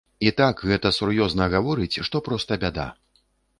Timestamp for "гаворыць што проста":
1.57-2.61